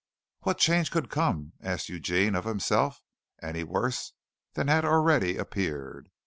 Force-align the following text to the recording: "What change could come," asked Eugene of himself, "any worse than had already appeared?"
"What 0.39 0.57
change 0.57 0.89
could 0.89 1.11
come," 1.11 1.53
asked 1.61 1.87
Eugene 1.87 2.33
of 2.33 2.45
himself, 2.45 3.03
"any 3.39 3.63
worse 3.63 4.13
than 4.55 4.67
had 4.67 4.83
already 4.83 5.37
appeared?" 5.37 6.09